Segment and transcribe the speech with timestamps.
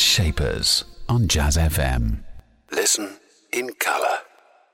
[0.00, 2.24] Jazz Shapers on Jazz FM.
[2.72, 3.18] Listen
[3.52, 4.20] in colour.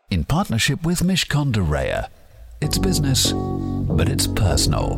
[0.09, 2.07] In partnership with Mishcon de Reya.
[2.61, 4.93] It's business, but it's personal.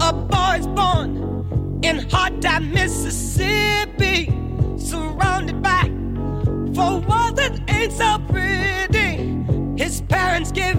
[0.00, 4.26] A boy's born in hot time, Mississippi,
[4.76, 5.84] surrounded by
[6.74, 9.38] four walls that ain't so pretty.
[9.80, 10.76] His parents give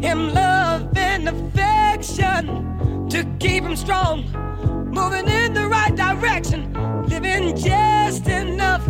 [0.00, 4.24] him love and affection to keep him strong,
[4.90, 6.72] moving in the right direction,
[7.08, 8.84] living just enough,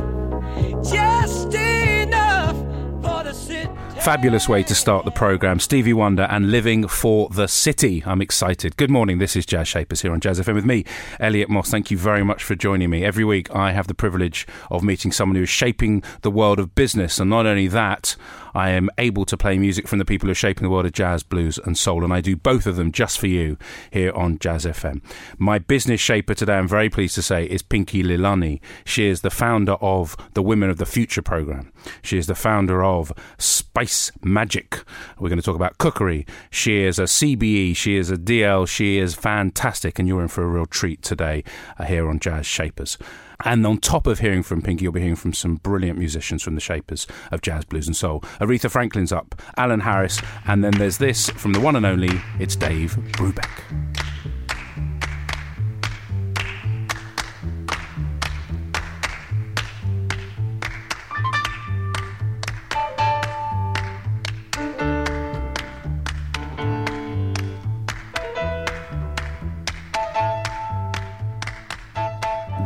[0.82, 2.56] just enough
[3.02, 3.70] for the city.
[4.00, 5.58] Fabulous way to start the programme.
[5.58, 8.04] Stevie Wonder and Living for the City.
[8.06, 8.76] I'm excited.
[8.76, 9.18] Good morning.
[9.18, 10.84] This is Jazz Shapers here on Jazz FM with me,
[11.18, 11.70] Elliot Moss.
[11.70, 13.04] Thank you very much for joining me.
[13.04, 16.74] Every week I have the privilege of meeting someone who is shaping the world of
[16.76, 17.18] business.
[17.18, 18.14] And not only that,
[18.56, 20.92] I am able to play music from the people who are shaping the world of
[20.92, 22.02] jazz, blues, and soul.
[22.02, 23.58] And I do both of them just for you
[23.90, 25.02] here on Jazz FM.
[25.36, 28.60] My business shaper today, I'm very pleased to say, is Pinky Lilani.
[28.86, 31.70] She is the founder of the Women of the Future program.
[32.00, 34.82] She is the founder of Spice Magic.
[35.18, 36.24] We're going to talk about cookery.
[36.48, 37.76] She is a CBE.
[37.76, 38.66] She is a DL.
[38.66, 39.98] She is fantastic.
[39.98, 41.44] And you're in for a real treat today
[41.78, 42.96] uh, here on Jazz Shapers.
[43.44, 46.54] And on top of hearing from Pinky, you'll be hearing from some brilliant musicians from
[46.54, 48.20] the shapers of jazz, blues, and soul.
[48.40, 52.56] Aretha Franklin's up, Allan Harris, and then there's this from the one and only, it's
[52.56, 54.05] Dave Brubeck.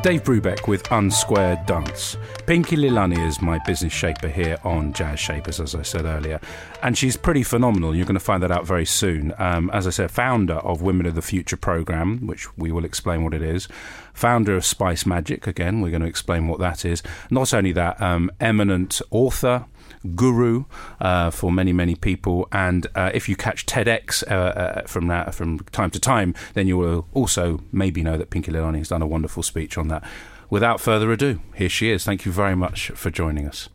[0.03, 2.17] Dave Brubeck with Unsquare Dance.
[2.47, 6.41] Pinky Lilani is my business shaper here on Jazz Shapers, as I said earlier.
[6.83, 7.95] And she's pretty phenomenal.
[7.95, 9.35] You're going to find that out very soon.
[9.37, 13.25] Um, as I said, founder of Women of the Future program, which we will explain
[13.25, 13.69] what it is.
[14.15, 17.03] Founder of Spice Magic, again, we're going to explain what that is.
[17.31, 19.67] Not only that, um, eminent author,
[20.15, 20.65] guru
[21.01, 22.49] uh, for many many people.
[22.53, 26.67] And uh, if you catch TEDx uh, uh, from that from time to time, then
[26.67, 30.05] you will also maybe know that Pinky Lilani has done a wonderful speech on that.
[30.49, 32.05] Without further ado, here she is.
[32.05, 33.69] Thank you very much for joining us.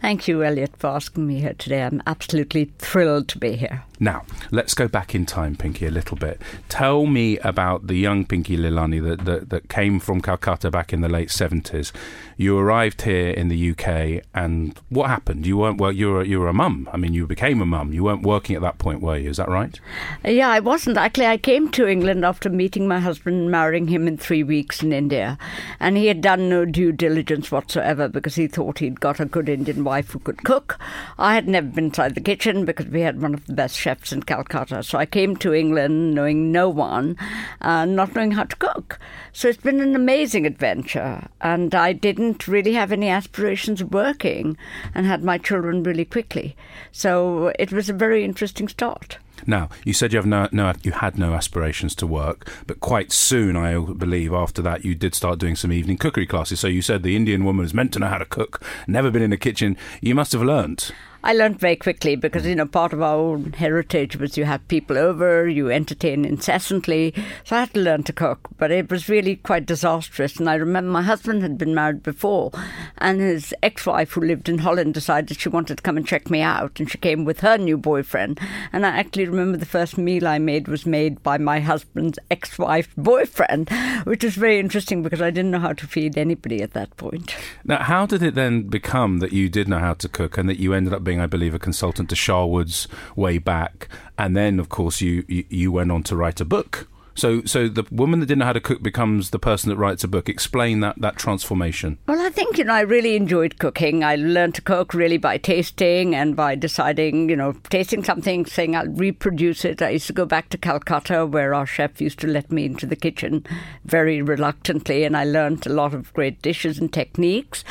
[0.00, 1.82] Thank you, Elliot, for asking me here today.
[1.82, 3.84] I'm absolutely thrilled to be here.
[4.00, 6.40] Now, let's go back in time, Pinky, a little bit.
[6.68, 11.00] Tell me about the young Pinky Lilani that, that, that came from Calcutta back in
[11.00, 11.92] the late 70s.
[12.36, 15.46] You arrived here in the UK, and what happened?
[15.46, 15.92] You weren't well.
[15.92, 16.88] You were you were a mum.
[16.92, 17.92] I mean, you became a mum.
[17.92, 19.30] You weren't working at that point, were you?
[19.30, 19.78] Is that right?
[20.24, 21.26] Yeah, I wasn't actually.
[21.26, 24.92] I came to England after meeting my husband and marrying him in three weeks in
[24.92, 25.38] India,
[25.78, 29.48] and he had done no due diligence whatsoever because he thought he'd got a good
[29.48, 30.78] Indian wife who could cook.
[31.18, 34.12] I had never been inside the kitchen because we had one of the best chefs
[34.12, 34.82] in Calcutta.
[34.82, 37.18] So I came to England knowing no one,
[37.60, 38.98] uh, not knowing how to cook.
[39.34, 44.56] So it's been an amazing adventure, and I didn't really have any aspirations of working,
[44.94, 46.56] and had my children really quickly.
[46.92, 49.18] So it was a very interesting start.
[49.46, 53.12] Now, you said you have no, no, you had no aspirations to work, but quite
[53.12, 56.60] soon, I believe, after that, you did start doing some evening cookery classes.
[56.60, 59.22] So you said the Indian woman is meant to know how to cook, never been
[59.22, 59.76] in a kitchen.
[60.00, 60.92] You must have learnt.
[61.24, 64.68] I learned very quickly because, you know, part of our own heritage was you have
[64.68, 67.14] people over, you entertain incessantly.
[67.44, 70.36] So I had to learn to cook, but it was really quite disastrous.
[70.36, 72.50] And I remember my husband had been married before,
[72.98, 76.28] and his ex wife, who lived in Holland, decided she wanted to come and check
[76.28, 76.78] me out.
[76.78, 78.38] And she came with her new boyfriend.
[78.70, 82.58] And I actually remember the first meal I made was made by my husband's ex
[82.58, 83.70] wife's boyfriend,
[84.04, 87.34] which was very interesting because I didn't know how to feed anybody at that point.
[87.64, 90.58] Now, how did it then become that you did know how to cook and that
[90.58, 93.88] you ended up being, I believe, a consultant to Sharwood's way back?
[94.18, 96.88] And then, of course, you, you, you went on to write a book.
[97.14, 100.04] So, so the woman that didn't know how to cook becomes the person that writes
[100.04, 100.28] a book.
[100.28, 101.98] Explain that that transformation.
[102.06, 104.02] Well, I think you know I really enjoyed cooking.
[104.02, 108.74] I learned to cook really by tasting and by deciding, you know, tasting something, saying
[108.74, 109.82] I'll reproduce it.
[109.82, 112.86] I used to go back to Calcutta where our chef used to let me into
[112.86, 113.46] the kitchen
[113.84, 117.64] very reluctantly, and I learned a lot of great dishes and techniques.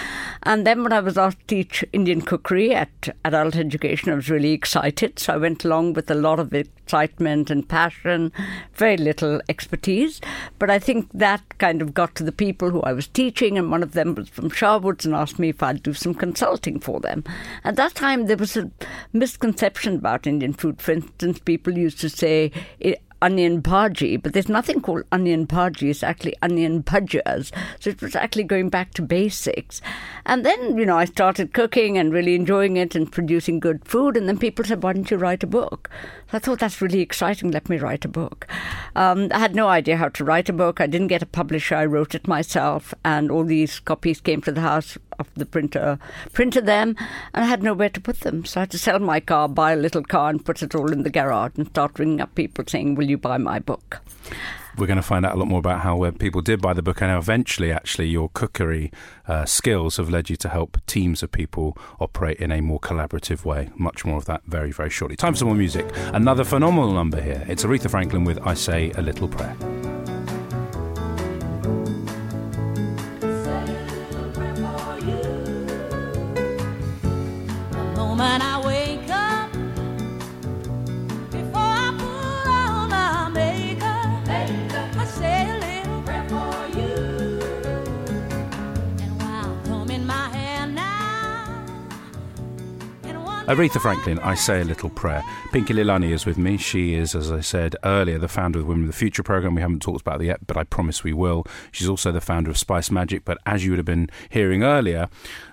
[0.44, 4.30] And then when I was asked to teach Indian cookery at adult education, I was
[4.30, 5.20] really excited.
[5.20, 8.32] So I went along with a lot of excitement and passion,
[8.74, 10.22] very little expertise.
[10.60, 13.72] But I think that kind of got to the people who I was teaching, and
[13.72, 17.00] one of them was from Sharwood's and asked me if I'd do some consulting for
[17.00, 17.24] them.
[17.64, 18.72] At that time, there was a
[19.12, 20.82] misconception about Indian food.
[20.82, 22.52] For instance, people used to say,
[23.24, 25.90] onion bhaji, but there's nothing called onion bhaji.
[25.90, 27.52] It's actually onion bhajas.
[27.80, 29.82] So it was actually going back to basics.
[30.26, 34.18] And then, you know, I started cooking and really enjoying it and producing good food.
[34.18, 35.90] And then people said, why don't you write a book?
[36.30, 37.52] So I thought that's really exciting.
[37.52, 38.48] Let me write a book.
[38.96, 40.82] Um, I had no idea how to write a book.
[40.82, 41.76] I didn't get a publisher.
[41.76, 42.94] I wrote it myself.
[43.06, 46.00] And all these copies came to the house of the printer,
[46.32, 46.96] printed them,
[47.34, 48.46] and I had nowhere to put them.
[48.46, 50.92] So I had to sell my car, buy a little car, and put it all
[50.92, 54.00] in the garage and start ringing up people saying, Will you buy my book?
[54.76, 56.82] We're going to find out a lot more about how uh, people did buy the
[56.82, 58.92] book and how eventually, actually, your cookery
[59.28, 63.46] uh, skills have led you to help teams of people operate in a more collaborative
[63.46, 63.70] way.
[63.76, 65.16] Much more of that very, very shortly.
[65.16, 65.86] Time for some more music.
[66.14, 67.46] Another phenomenal number here.
[67.48, 69.56] It's Aretha Franklin with I Say a Little Prayer.
[78.24, 79.52] Moment I wake up,
[81.30, 84.28] before I put on my makeup,
[84.98, 87.42] I say a little prayer for you.
[89.04, 91.66] And while combing my hair now,
[93.48, 95.22] Aretha Franklin, I Say a Little Prayer.
[95.52, 96.56] Pinky Lilani is with me.
[96.56, 99.56] She is, as I said earlier, the founder of the Women of the Future program.
[99.56, 101.46] We haven't talked about it yet, but I promise we will.
[101.74, 103.26] She's also the founder of Spice Magic.
[103.26, 105.10] But as you would have been hearing earlier,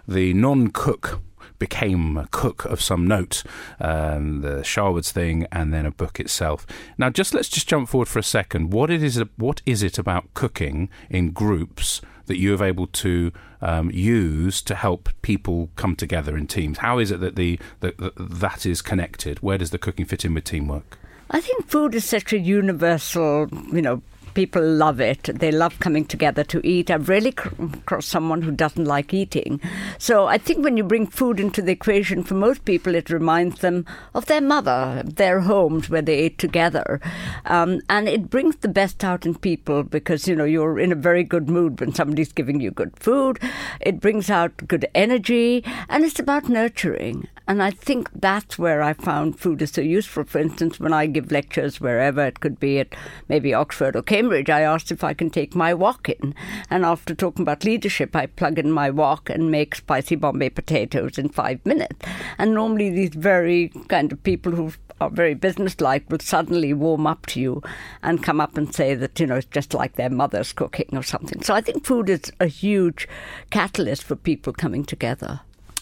[0.07, 1.21] the non cook
[1.61, 3.45] became a cook of some note,
[3.79, 6.67] um, the Sharwood's thing, and then a book itself.
[6.99, 8.73] Now, just let's just jump forward for a second.
[8.73, 13.33] What it is, what is it about cooking in groups that you have able to
[13.61, 16.79] um, use to help people come together in teams?
[16.79, 19.39] How is it that the that, that that is connected?
[19.39, 20.99] Where does the cooking fit in with teamwork?
[21.31, 24.03] I think food is such a universal, you know,
[24.35, 25.25] people love it.
[25.25, 26.91] They love coming together to eat.
[26.91, 29.61] I've really across someone who doesn't like eating.
[29.99, 33.61] So I think when you bring food into the equation, for most people, it reminds
[33.61, 37.01] them of their mother, their homes where they ate together.
[37.45, 40.97] Um, and it brings the best out in people because, you know, you're in a
[40.97, 43.39] very good mood when somebody's giving you good food.
[43.81, 47.29] It brings out good energy and it's about nurturing.
[47.51, 50.23] And I think that's where I found food is so useful.
[50.23, 52.95] For instance, when I give lectures wherever, it could be at
[53.29, 56.33] maybe Oxford or Cambridge, I asked if I can take my wok in.
[56.71, 61.19] And after talking about leadership, I plug in my wok and make spicy Bombay potatoes
[61.19, 61.97] in five minutes.
[62.39, 67.27] And normally, these very kind of people who are very businesslike will suddenly warm up
[67.27, 67.65] to you
[68.05, 71.03] and come up and say that, you know, it's just like their mother's cooking or
[71.03, 71.43] something.
[71.43, 73.09] So I think food is a huge
[73.51, 75.41] catalyst for people coming together.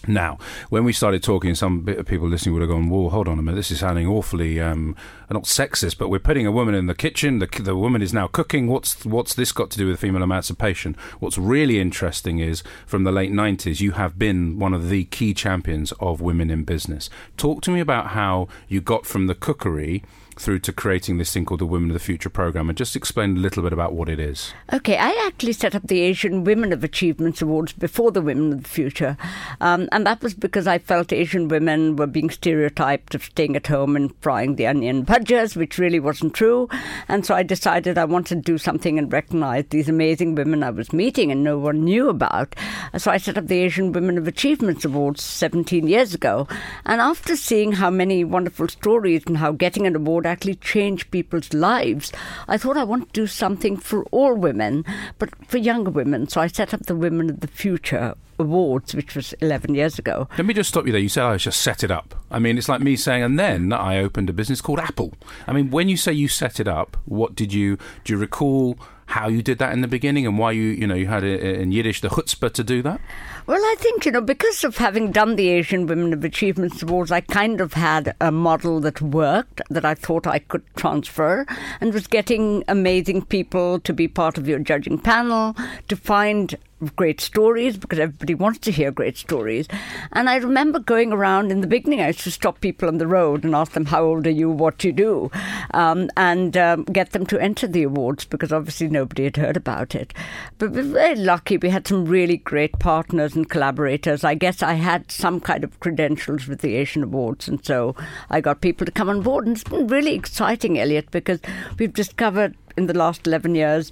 [0.09, 0.39] Now,
[0.71, 3.57] when we started talking, some people listening would have gone, "Whoa, hold on a minute!
[3.57, 4.97] This is sounding awfully um,
[5.31, 7.41] not sexist, but we're putting a woman in the kitchen.
[7.41, 8.69] The, the woman is now cooking.
[8.69, 13.13] What's what's this got to do with female emancipation?" What's really interesting is from the
[13.13, 17.11] late '90s, you have been one of the key champions of women in business.
[17.37, 20.03] Talk to me about how you got from the cookery
[20.41, 23.37] through to creating this thing called the Women of the Future program, and just explain
[23.37, 24.53] a little bit about what it is.
[24.73, 28.63] Okay, I actually set up the Asian Women of Achievements Awards before the Women of
[28.63, 29.17] the Future,
[29.61, 33.67] um, and that was because I felt Asian women were being stereotyped of staying at
[33.67, 36.69] home and frying the onion bhajas, which really wasn't true.
[37.09, 40.71] And so I decided I wanted to do something and recognize these amazing women I
[40.71, 42.55] was meeting and no one knew about.
[42.97, 46.47] So I set up the Asian Women of Achievements Awards 17 years ago,
[46.85, 51.53] and after seeing how many wonderful stories and how getting an award actually change people's
[51.53, 52.13] lives,
[52.47, 54.85] I thought I want to do something for all women,
[55.19, 56.29] but for younger women.
[56.29, 60.29] So I set up the Women of the Future Awards, which was 11 years ago.
[60.39, 61.01] Let me just stop you there.
[61.01, 62.15] You said I just set it up.
[62.31, 65.15] I mean, it's like me saying, and then I opened a business called Apple.
[65.47, 68.15] I mean, when you say you set it up, what did you do?
[68.15, 71.07] You recall how you did that in the beginning and why you, you know, you
[71.07, 73.01] had in Yiddish the chutzpah to do that?
[73.47, 77.11] Well, I think, you know, because of having done the Asian Women of Achievements Awards,
[77.11, 81.47] I kind of had a model that worked, that I thought I could transfer,
[81.81, 85.57] and was getting amazing people to be part of your judging panel,
[85.89, 86.59] to find
[86.97, 89.67] great stories because everybody wants to hear great stories.
[90.13, 93.07] And I remember going around in the beginning, I used to stop people on the
[93.07, 94.51] road and ask them, How old are you?
[94.51, 95.31] What do you do?
[95.73, 99.95] Um, and um, get them to enter the awards because obviously nobody had heard about
[99.95, 100.15] it.
[100.59, 101.57] But we were very lucky.
[101.57, 104.25] We had some really great partners and collaborators.
[104.25, 107.49] I guess I had some kind of credentials with the Asian Awards.
[107.49, 107.97] And so
[108.31, 109.47] I got people to come on board.
[109.47, 111.41] And it's been really exciting, Elliot, because
[111.79, 113.91] we've discovered in the last 11 years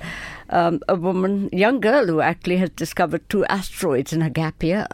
[0.50, 4.86] um, a woman, young girl, who actually has discovered two asteroids in her gap year.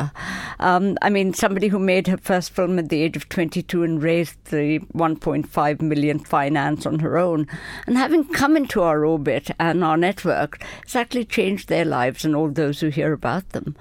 [0.59, 4.03] Um, I mean, somebody who made her first film at the age of 22 and
[4.03, 7.47] raised the 1.5 million finance on her own.
[7.87, 12.35] And having come into our orbit and our network, it's actually changed their lives and
[12.37, 13.77] all those who hear about them.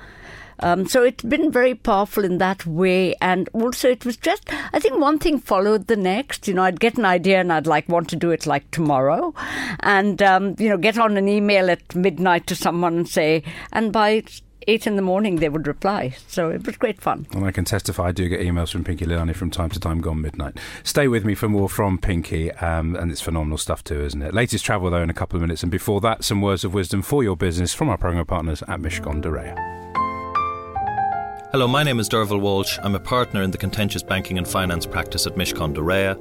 [0.61, 3.15] Um, so it's been very powerful in that way.
[3.21, 6.47] And also, it was just, I think one thing followed the next.
[6.47, 9.33] You know, I'd get an idea and I'd like want to do it like tomorrow.
[9.81, 13.91] And, um, you know, get on an email at midnight to someone and say, and
[13.91, 14.23] by
[14.67, 16.15] eight in the morning they would reply.
[16.27, 17.27] So it was great fun.
[17.33, 20.01] And I can testify, I do get emails from Pinky Lilani from time to time,
[20.01, 20.57] gone midnight.
[20.83, 24.33] Stay with me for more from Pinky, um, and it's phenomenal stuff too, isn't it?
[24.33, 25.63] Latest travel, though, in a couple of minutes.
[25.63, 28.79] And before that, some words of wisdom for your business from our program partners at
[28.79, 30.00] Mishcon de Reya.
[31.51, 32.79] Hello, my name is Derval Walsh.
[32.81, 36.15] I'm a partner in the contentious banking and finance practice at Mishcon de Reya.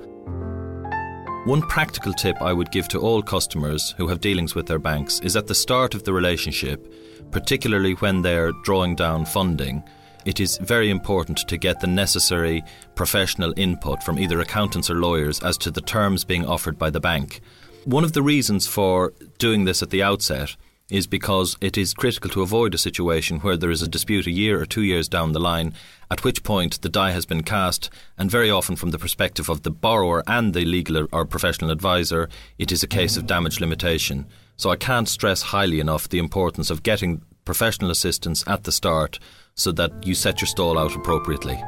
[1.46, 5.20] One practical tip I would give to all customers who have dealings with their banks
[5.20, 6.92] is at the start of the relationship,
[7.30, 9.84] particularly when they're drawing down funding,
[10.24, 12.64] it is very important to get the necessary
[12.96, 16.98] professional input from either accountants or lawyers as to the terms being offered by the
[16.98, 17.40] bank.
[17.84, 20.56] One of the reasons for doing this at the outset
[20.90, 24.30] is because it is critical to avoid a situation where there is a dispute a
[24.30, 25.72] year or two years down the line,
[26.10, 29.62] at which point the die has been cast, and very often from the perspective of
[29.62, 32.28] the borrower and the legal or professional advisor,
[32.58, 34.26] it is a case of damage limitation.
[34.56, 39.18] So I can't stress highly enough the importance of getting professional assistance at the start
[39.54, 41.62] so that you set your stall out appropriately.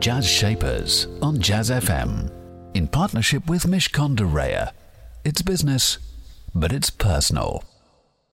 [0.00, 2.32] Jazz Shapers on Jazz FM
[2.72, 4.72] in partnership with Mishcon de Reya.
[5.22, 5.98] It's business,
[6.54, 7.62] but it's personal.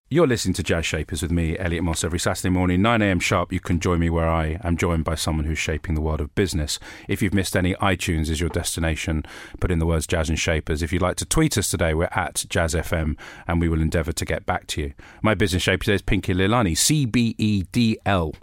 [0.09, 3.51] You're listening to Jazz Shapers with me, Elliot Moss, every Saturday morning, 9am sharp.
[3.51, 6.33] You can join me where I am joined by someone who's shaping the world of
[6.33, 6.79] business.
[7.09, 9.25] If you've missed any, iTunes is your destination.
[9.59, 10.81] Put in the words Jazz and Shapers.
[10.81, 13.17] If you'd like to tweet us today, we're at Jazz FM
[13.49, 14.93] and we will endeavour to get back to you.
[15.21, 18.33] My business shaper today is Pinky Lilani, C B E D L.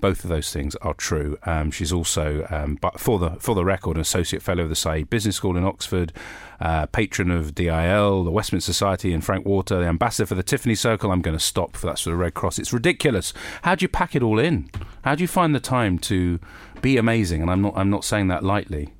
[0.00, 1.38] Both of those things are true.
[1.44, 4.74] Um, she's also, um, but for the for the record, an associate fellow of the
[4.74, 6.12] Saïd Business School in Oxford,
[6.60, 10.74] uh, patron of DIL, the Westminster Society, and Frank Water, the ambassador for the Tiffany
[10.74, 11.10] Circle.
[11.10, 12.58] I'm going to stop for that sort of Red Cross.
[12.58, 13.32] It's ridiculous.
[13.62, 14.70] How do you pack it all in?
[15.02, 16.38] How do you find the time to
[16.82, 17.42] be amazing?
[17.42, 18.92] And I'm not I'm not saying that lightly.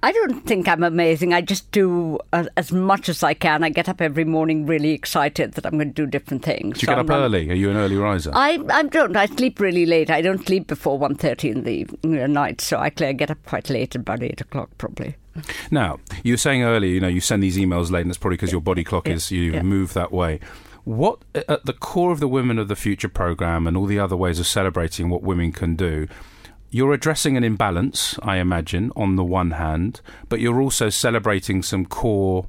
[0.00, 1.32] I don't think I'm amazing.
[1.34, 3.64] I just do uh, as much as I can.
[3.64, 6.78] I get up every morning really excited that I'm going to do different things.
[6.78, 7.50] Do you So get up I'm- early?
[7.50, 8.30] Are you an early riser?
[8.32, 9.16] I, I don't.
[9.16, 10.08] I sleep really late.
[10.08, 13.68] I don't sleep before 1.30 in the in the night, so I get up quite
[13.70, 15.16] late, about 8 o'clock probably.
[15.70, 18.36] Now, you were saying earlier, you know, you send these emails late, and that's probably
[18.36, 19.62] because your body clock is you yeah.
[19.62, 20.40] move that way.
[20.84, 24.16] What at the core of the Women of the Future program and all the other
[24.16, 26.08] ways of celebrating what women can do,
[26.70, 31.84] you're addressing an imbalance, I imagine, on the one hand, but you're also celebrating some
[31.86, 32.46] core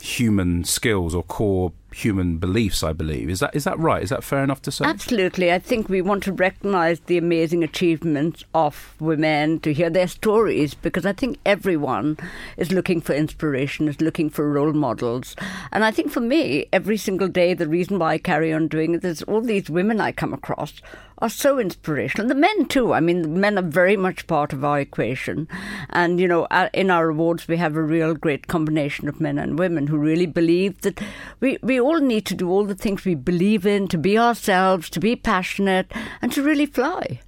[0.00, 2.82] human skills or core human beliefs.
[2.82, 4.02] I believe is that is that right?
[4.02, 4.84] Is that fair enough to say?
[4.84, 5.52] Absolutely.
[5.52, 10.74] I think we want to recognise the amazing achievements of women, to hear their stories,
[10.74, 12.18] because I think everyone
[12.56, 15.34] is looking for inspiration, is looking for role models.
[15.72, 18.94] And I think for me, every single day, the reason why I carry on doing
[18.94, 20.80] it is all these women I come across
[21.20, 22.28] are so inspirational.
[22.28, 22.92] The men too.
[22.92, 25.48] I mean, the men are very much part of our equation.
[25.90, 29.38] And, you know, uh, in our awards, we have a real great combination of men
[29.38, 31.00] and women who really believe that
[31.40, 34.90] we, we all need to do all the things we believe in, to be ourselves,
[34.90, 35.92] to be passionate,
[36.22, 37.20] and to really fly.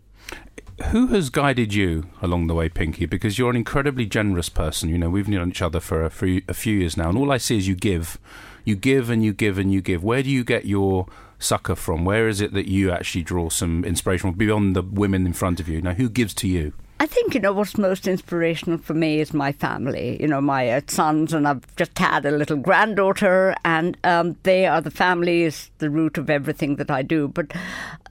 [0.89, 3.05] Who has guided you along the way, Pinky?
[3.05, 4.89] Because you're an incredibly generous person.
[4.89, 7.31] You know, we've known each other for a few, a few years now, and all
[7.31, 8.19] I see is you give,
[8.65, 10.03] you give, and you give, and you give.
[10.03, 11.07] Where do you get your
[11.39, 12.05] succour from?
[12.05, 15.61] Where is it that you actually draw some inspiration from beyond the women in front
[15.61, 15.83] of you?
[15.83, 16.73] Now, who gives to you?
[17.03, 20.19] I think, you know, what's most inspirational for me is my family.
[20.21, 24.67] You know, my uh, sons, and I've just had a little granddaughter, and um, they
[24.67, 27.29] are the family is the root of everything that I do.
[27.29, 27.53] But,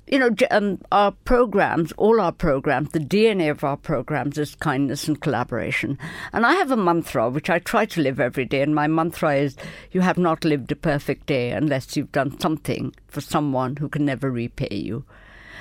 [0.07, 5.07] you know, um, our programs, all our programs, the DNA of our programs is kindness
[5.07, 5.99] and collaboration.
[6.33, 9.35] And I have a mantra which I try to live every day, and my mantra
[9.35, 9.55] is
[9.91, 14.03] you have not lived a perfect day unless you've done something for someone who can
[14.03, 15.05] never repay you.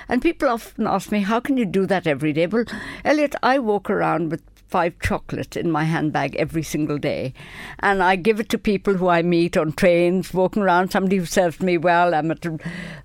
[0.09, 2.47] And people often ask me, how can you do that every day?
[2.47, 2.65] Well,
[3.05, 7.33] Elliot, I walk around with five chocolates in my handbag every single day.
[7.81, 11.25] And I give it to people who I meet on trains, walking around, somebody who
[11.25, 12.15] serves me well.
[12.15, 12.59] I'm at the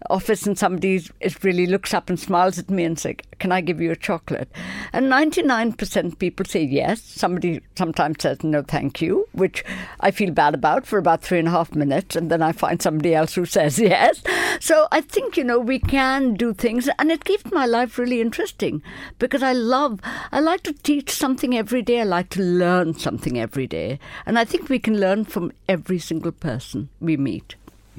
[0.09, 3.61] office and somebody is really looks up and smiles at me and says, Can I
[3.61, 4.49] give you a chocolate?
[4.91, 7.01] And 99% people say yes.
[7.01, 9.63] Somebody sometimes says no, thank you, which
[10.01, 12.15] I feel bad about for about three and a half minutes.
[12.15, 14.21] And then I find somebody else who says yes.
[14.59, 18.21] So I think, you know, we can do things and it keeps my life really
[18.21, 18.81] interesting
[19.19, 19.99] because I love,
[20.31, 22.01] I like to teach something every day.
[22.01, 23.99] I like to learn something every day.
[24.25, 27.55] And I think we can learn from every single person we meet.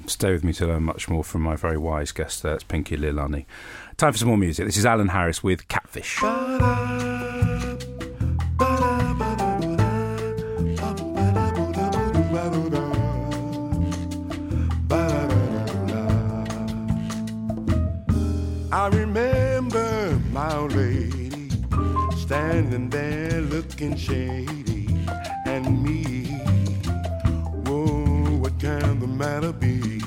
[0.06, 2.42] Stay with me to learn much more from my very wise guest.
[2.42, 3.46] That's Pinky Lilani.
[3.96, 4.66] Time for some more music.
[4.66, 6.20] This is Allan Harris with Catfish.
[23.85, 24.87] Looking shady,
[25.45, 26.25] and me.
[27.67, 30.00] Whoa, what can the matter be?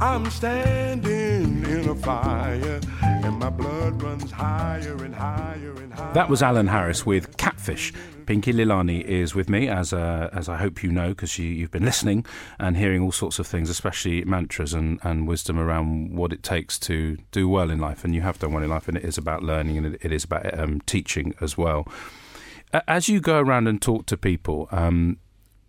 [0.00, 6.14] I'm standing in a fire, and my blood runs higher and higher and higher.
[6.14, 7.92] That was Allan Harris with Catfish.
[8.24, 11.70] Pinky Lilani is with me, as uh, as I hope you know, because you, you've
[11.70, 12.24] been listening
[12.58, 16.78] and hearing all sorts of things, especially mantras and, and wisdom around what it takes
[16.80, 18.04] to do well in life.
[18.04, 20.12] And you have done well in life, and it is about learning and it, it
[20.12, 21.86] is about um, teaching as well.
[22.86, 25.18] As you go around and talk to people, um,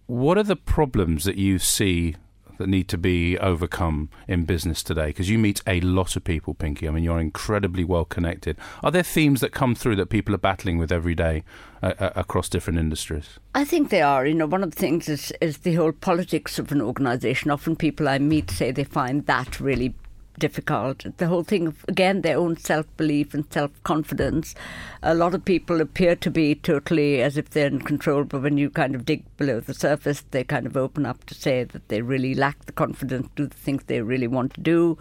[0.07, 2.15] what are the problems that you see
[2.57, 5.07] that need to be overcome in business today?
[5.07, 6.87] Because you meet a lot of people, Pinky.
[6.87, 8.57] I mean, you're incredibly well connected.
[8.83, 11.43] Are there themes that come through that people are battling with every day
[11.81, 13.39] uh, uh, across different industries?
[13.55, 14.25] I think they are.
[14.25, 17.49] You know, one of the things is is the whole politics of an organisation.
[17.49, 19.93] Often people I meet say they find that really
[20.39, 21.05] difficult.
[21.17, 24.55] The whole thing of again their own self belief and self confidence.
[25.01, 28.58] A lot of people appear to be totally as if they're in control, but when
[28.58, 31.88] you kind of dig below the surface, they kind of open up to say that
[31.88, 34.98] they really lack the confidence to do the things they really want to do.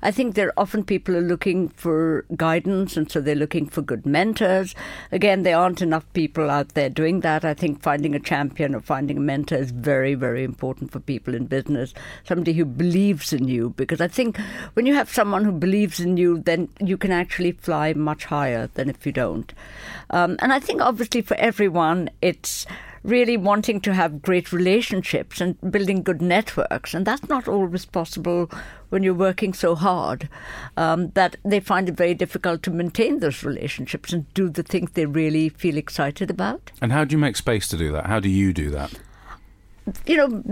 [0.00, 4.06] I think there often people are looking for guidance, and so they're looking for good
[4.06, 4.74] mentors.
[5.10, 7.44] Again, there aren't enough people out there doing that.
[7.44, 11.34] I think finding a champion or finding a mentor is very, very important for people
[11.34, 11.92] in business.
[12.24, 14.38] Somebody who believes in you, because I think
[14.74, 18.68] when you have someone who believes in you, then you can actually fly much higher
[18.74, 19.52] than if you don't.
[20.10, 22.66] Um, and I think obviously for everyone, it's
[23.04, 26.94] really wanting to have great relationships and building good networks.
[26.94, 28.50] And that's not always possible
[28.90, 30.28] when you're working so hard
[30.76, 34.92] um, that they find it very difficult to maintain those relationships and do the things
[34.92, 36.70] they really feel excited about.
[36.80, 38.06] And how do you make space to do that?
[38.06, 38.92] How do you do that?
[40.06, 40.42] You know,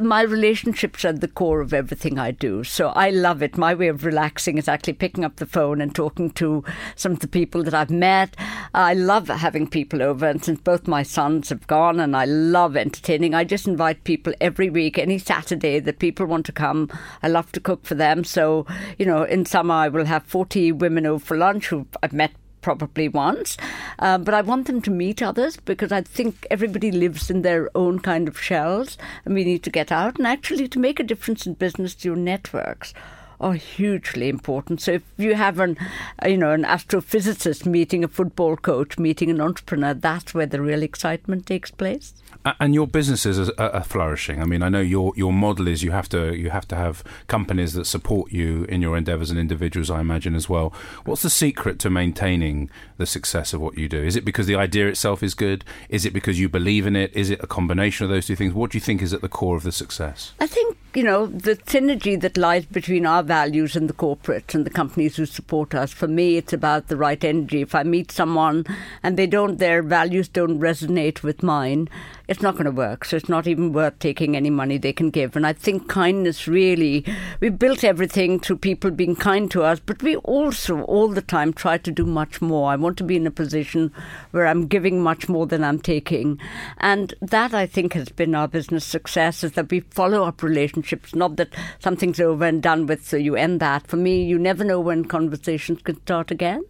[0.00, 2.64] my relationships are the core of everything I do.
[2.64, 3.58] So I love it.
[3.58, 6.64] My way of relaxing is actually picking up the phone and talking to
[6.96, 8.34] some of the people that I've met.
[8.74, 12.76] I love having people over, and since both my sons have gone, and I love
[12.76, 16.90] entertaining, I just invite people every week, any Saturday that people want to come.
[17.22, 18.24] I love to cook for them.
[18.24, 18.66] So,
[18.98, 22.32] you know, in summer I will have 40 women over for lunch who I've met
[22.68, 23.56] probably once,
[23.98, 27.70] um, but I want them to meet others because I think everybody lives in their
[27.74, 31.02] own kind of shells, and we need to get out and actually to make a
[31.02, 32.04] difference in business.
[32.04, 32.92] Your networks
[33.40, 34.80] are hugely important.
[34.80, 35.76] So if you have an,
[36.24, 40.82] you know, an astrophysicist meeting a football coach, meeting an entrepreneur, that's where the real
[40.82, 42.14] excitement takes place.
[42.60, 44.40] And your businesses are, are flourishing.
[44.40, 47.02] I mean, I know your your model is you have to you have to have
[47.26, 49.90] companies that support you in your endeavours and individuals.
[49.90, 50.72] I imagine as well.
[51.04, 54.02] What's the secret to maintaining the success of what you do?
[54.02, 55.64] Is it because the idea itself is good?
[55.88, 57.14] Is it because you believe in it?
[57.14, 58.54] Is it a combination of those two things?
[58.54, 60.32] What do you think is at the core of the success?
[60.40, 64.64] I think, you know, the synergy that lies between our values and the corporates and
[64.64, 67.60] the companies who support us, for me, it's about the right energy.
[67.60, 68.64] If I meet someone
[69.02, 71.88] and they don't, their values don't resonate with mine,
[72.28, 73.06] it's not going to work.
[73.06, 75.34] So it's not even worth taking any money they can give.
[75.34, 77.04] And I think kindness really,
[77.40, 81.54] we built everything through people being kind to us, but we also all the time
[81.54, 82.70] try to do much more.
[82.70, 83.92] I want to be in a position
[84.30, 86.38] where I'm giving much more than I'm taking.
[86.76, 91.14] And that I think has been our business success is that we follow up relationships,
[91.14, 93.86] not that something's over and done with, so you end that.
[93.86, 96.62] For me, you never know when conversations can start again.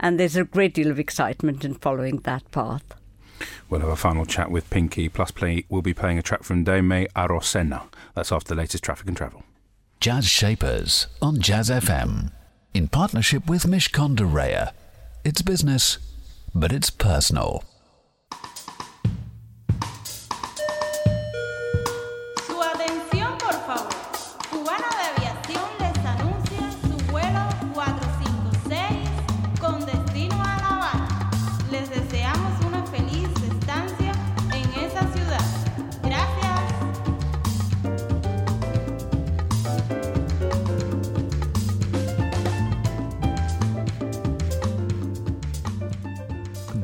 [0.00, 2.94] And there's a great deal of excitement in following that path.
[3.68, 5.08] We'll have a final chat with Pinky.
[5.08, 7.84] Plus, play we'll be playing a track from Daymé Arocena.
[8.14, 9.44] That's after the latest traffic and travel.
[10.00, 12.32] Jazz Shapers on Jazz FM.
[12.74, 14.72] In partnership with Mishcon de Reya.
[15.24, 15.98] It's business,
[16.54, 17.64] but it's personal.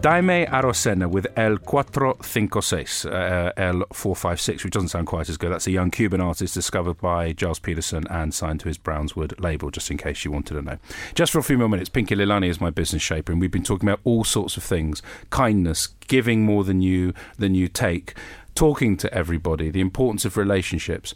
[0.02, 5.52] Daymé Arocena with El 456, uh, El 456, which doesn't sound quite as good.
[5.52, 9.70] That's a young Cuban artist discovered by Gilles Peterson and signed to his Brownswood label,
[9.70, 10.78] just in case you wanted to know.
[11.14, 13.62] Just for a few more minutes, Pinky Lilani is my business shaper, and we've been
[13.62, 18.14] talking about all sorts of things kindness, giving more than you, than you take,
[18.56, 21.14] talking to everybody, the importance of relationships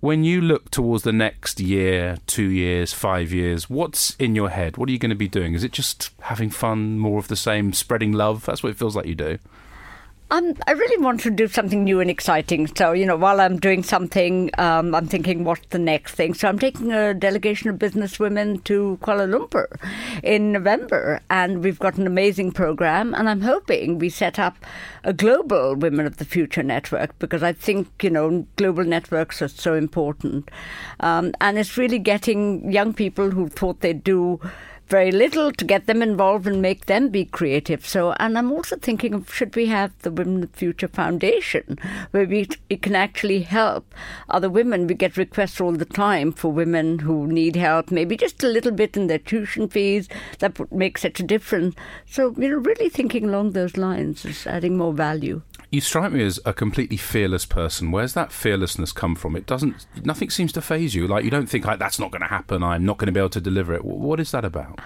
[0.00, 4.76] when you look towards the next year, two years, five years, what's in your head?
[4.76, 5.54] What are you going to be doing?
[5.54, 8.44] Is it just having fun, more of the same, spreading love?
[8.44, 9.38] That's what it feels like you do.
[10.28, 12.66] Um, I really want to do something new and exciting.
[12.66, 16.34] So, you know, while I'm doing something, um, I'm thinking, what's the next thing?
[16.34, 19.66] So, I'm taking a delegation of businesswomen to Kuala Lumpur
[20.24, 23.14] in November, and we've got an amazing program.
[23.14, 24.56] And I'm hoping we set up
[25.04, 29.48] a global Women of the Future network because I think, you know, global networks are
[29.48, 30.50] so important.
[30.98, 34.40] Um, and it's really getting young people who thought they'd do
[34.88, 37.86] very little to get them involved and make them be creative.
[37.86, 41.78] So, and I'm also thinking of should we have the Women of the Future Foundation,
[42.12, 43.94] where we, can actually help
[44.28, 44.86] other women.
[44.86, 48.72] We get requests all the time for women who need help, maybe just a little
[48.72, 50.08] bit in their tuition fees.
[50.38, 51.74] That would make such a difference.
[52.06, 55.42] So, you know, really thinking along those lines is adding more value.
[55.70, 57.90] You strike me as a completely fearless person.
[57.90, 59.34] Where's that fearlessness come from?
[59.34, 59.86] It doesn't.
[60.04, 61.08] Nothing seems to phase you.
[61.08, 62.62] Like you don't think like that's not going to happen.
[62.62, 63.84] I'm not going to be able to deliver it.
[63.84, 64.80] What is that about?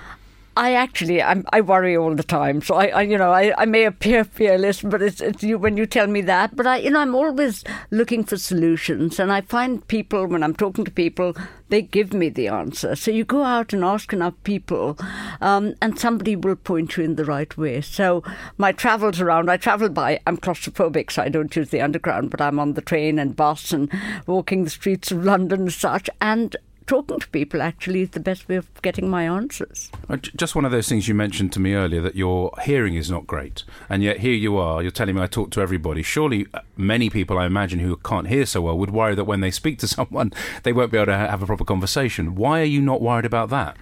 [0.56, 2.60] I actually, I'm, I worry all the time.
[2.60, 5.76] So I, I you know, I, I may appear fearless, but it's, it's you when
[5.76, 6.56] you tell me that.
[6.56, 10.54] But I, you know, I'm always looking for solutions, and I find people when I'm
[10.54, 11.34] talking to people,
[11.68, 12.96] they give me the answer.
[12.96, 14.98] So you go out and ask enough people,
[15.40, 17.80] um, and somebody will point you in the right way.
[17.80, 18.24] So
[18.58, 20.20] my travels around, I travel by.
[20.26, 23.72] I'm claustrophobic, so I don't use the underground, but I'm on the train and bus
[23.72, 23.90] and
[24.26, 28.48] walking the streets of London and such, and talking to people actually is the best
[28.48, 29.90] way of getting my answers.
[30.08, 33.10] Uh, Just one of those things you mentioned to me earlier that your hearing is
[33.10, 34.82] not great, and yet here you are.
[34.82, 36.02] You're telling me I talk to everybody.
[36.02, 39.40] Surely, uh, many people I imagine who can't hear so well would worry that when
[39.40, 42.34] they speak to someone, they won't be able to have a proper conversation.
[42.34, 43.76] Why are you not worried about that?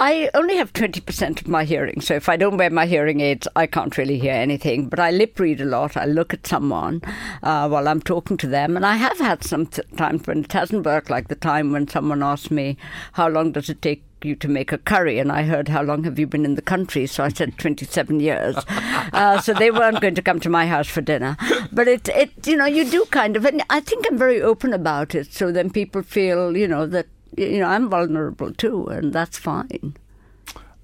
[0.00, 3.48] I only have 20% of my hearing, so if I don't wear my hearing aids,
[3.56, 4.88] I can't really hear anything.
[4.88, 5.96] But I lip read a lot.
[5.96, 7.02] I look at someone
[7.42, 10.52] uh, while I'm talking to them, and I have had some t- times when it
[10.52, 12.76] hasn't worked, like the time when someone asked me,
[13.14, 14.04] How long does it take?
[14.24, 16.60] You to make a curry, and I heard how long have you been in the
[16.60, 17.06] country?
[17.06, 18.56] So I said twenty seven years.
[19.10, 21.36] Uh, so they weren't going to come to my house for dinner,
[21.72, 24.74] but it, it, you know, you do kind of, and I think I'm very open
[24.74, 25.32] about it.
[25.32, 29.96] So then people feel, you know, that you know I'm vulnerable too, and that's fine.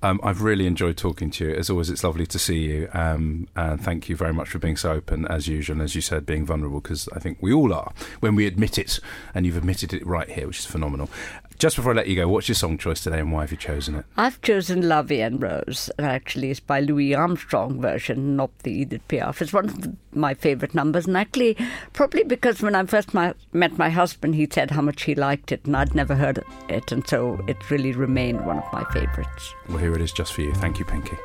[0.04, 1.54] Um, I've really enjoyed talking to you.
[1.54, 2.90] As always, it's lovely to see you.
[2.92, 5.76] Um, and thank you very much for being so open, as usual.
[5.76, 8.76] And as you said, being vulnerable, because I think we all are when we admit
[8.76, 9.00] it.
[9.34, 11.08] And you've admitted it right here, which is phenomenal.
[11.58, 13.56] Just before I let you go, what's your song choice today and why have you
[13.56, 14.04] chosen it?
[14.16, 15.90] I've chosen La and Rose.
[15.98, 19.40] and Actually, it's by Louis Armstrong version, not the Edith Piaf.
[19.40, 21.56] It's one of the, my favourite numbers, and actually,
[21.92, 25.52] probably because when I first my, met my husband, he said how much he liked
[25.52, 29.54] it, and I'd never heard it, and so it really remained one of my favourites.
[29.68, 30.52] Well, here it is just for you.
[30.54, 31.16] Thank you, Pinky.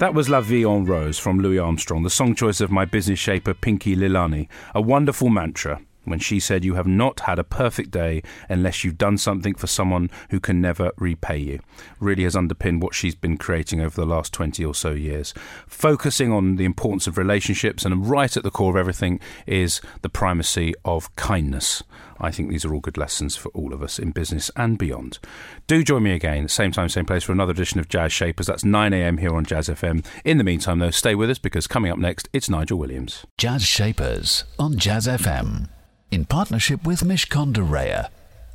[0.00, 3.18] That was La Vie en Rose from Louis Armstrong, the song choice of my business
[3.18, 4.48] shaper Pinky Lilani.
[4.74, 8.98] A wonderful mantra when she said, You have not had a perfect day unless you've
[8.98, 11.60] done something for someone who can never repay you.
[11.98, 15.34] Really has underpinned what she's been creating over the last 20 or so years.
[15.66, 20.08] Focusing on the importance of relationships, and right at the core of everything is the
[20.08, 21.82] primacy of kindness.
[22.20, 25.18] I think these are all good lessons for all of us in business and beyond.
[25.66, 28.46] Do join me again, same time, same place, for another edition of Jazz Shapers.
[28.46, 30.04] That's 9am here on Jazz FM.
[30.24, 33.24] In the meantime, though, stay with us because coming up next, it's Nigel Williams.
[33.38, 35.68] Jazz Shapers on Jazz FM.
[36.10, 38.08] In partnership with Mishcon de Reya.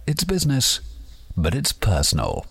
[0.05, 0.81] It's business,
[1.37, 2.45] but it's personal.